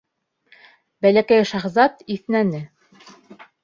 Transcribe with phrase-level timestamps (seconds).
[1.07, 2.67] Бәләкәй шаһзат иҫнәне.